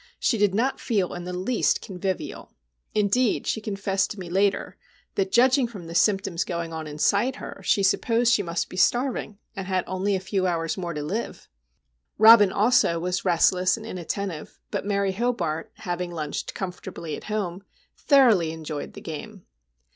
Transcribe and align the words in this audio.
She 0.19 0.39
did 0.39 0.55
not 0.55 0.79
feel 0.79 1.13
in 1.13 1.25
the 1.25 1.31
least 1.37 1.79
convivial. 1.79 2.55
Indeed, 2.95 3.45
she 3.45 3.61
confessed 3.61 4.09
to 4.09 4.19
me 4.19 4.31
later, 4.31 4.75
that, 5.13 5.31
judging 5.31 5.67
from 5.67 5.85
the 5.85 5.93
symptoms 5.93 6.43
going 6.43 6.73
on 6.73 6.87
inside 6.87 7.35
her, 7.35 7.61
she 7.63 7.83
supposed 7.83 8.33
she 8.33 8.41
must 8.41 8.67
be 8.67 8.77
starving, 8.77 9.37
and 9.55 9.67
had 9.67 9.83
only 9.85 10.15
a 10.15 10.19
few 10.19 10.47
hours 10.47 10.75
more 10.75 10.95
to 10.95 11.03
live. 11.03 11.47
Robin 12.17 12.51
also 12.51 12.97
was 12.99 13.25
restless 13.25 13.77
and 13.77 13.85
inattentive; 13.85 14.59
but 14.71 14.87
Mary 14.87 15.11
Hobart, 15.11 15.69
having 15.75 16.09
lunched 16.09 16.55
comfortably 16.55 17.15
at 17.15 17.25
home, 17.25 17.61
thoroughly 17.95 18.51
enjoyed 18.51 18.93
the 18.93 19.01
game. 19.01 19.45